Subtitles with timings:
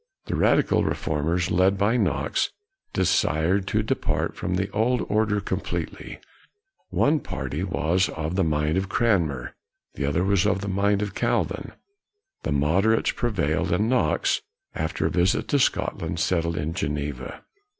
[0.25, 2.49] The radical reformers, led by Knox,
[2.91, 6.17] desired to depart from the old order completely.
[6.89, 9.53] One party was of the mind of Cranmer,
[9.93, 11.73] the other was of the mind of Calvin.
[12.41, 14.41] The moderates pre vailed, and Knox,
[14.73, 17.43] after a visit to Scotland, settled in Geneva.